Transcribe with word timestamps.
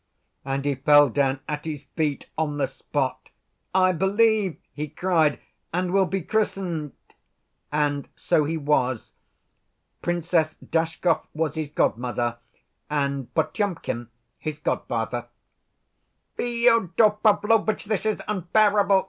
And 0.43 0.65
he 0.65 0.73
fell 0.73 1.09
down 1.09 1.41
at 1.47 1.65
his 1.65 1.83
feet 1.95 2.27
on 2.35 2.57
the 2.57 2.65
spot. 2.65 3.29
'I 3.75 3.91
believe,' 3.91 4.57
he 4.73 4.87
cried, 4.87 5.39
'and 5.71 5.93
will 5.93 6.07
be 6.07 6.23
christened.' 6.23 6.89
And 7.71 8.07
so 8.15 8.43
he 8.45 8.57
was. 8.57 9.13
Princess 10.01 10.55
Dashkov 10.57 11.27
was 11.35 11.53
his 11.53 11.69
godmother, 11.69 12.39
and 12.89 13.31
Potyomkin 13.35 14.07
his 14.39 14.57
godfather." 14.57 15.27
"Fyodor 16.35 17.11
Pavlovitch, 17.21 17.85
this 17.85 18.07
is 18.07 18.23
unbearable! 18.27 18.99